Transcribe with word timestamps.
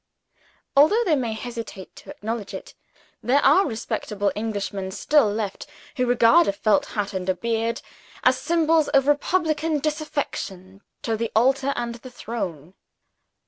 Although 0.75 1.03
they 1.03 1.15
may 1.15 1.33
hesitate 1.33 1.95
to 1.97 2.09
acknowledge 2.09 2.55
it, 2.55 2.73
there 3.21 3.39
are 3.45 3.67
respectable 3.67 4.31
Englishmen 4.35 4.89
still 4.89 5.31
left, 5.31 5.67
who 5.95 6.07
regard 6.07 6.47
a 6.47 6.53
felt 6.53 6.87
hat 6.97 7.13
and 7.13 7.29
a 7.29 7.35
beard 7.35 7.83
as 8.23 8.35
symbols 8.35 8.87
of 8.87 9.05
republican 9.05 9.77
disaffection 9.77 10.81
to 11.03 11.15
the 11.15 11.31
altar 11.35 11.71
and 11.75 11.93
the 12.01 12.09
throne. 12.09 12.73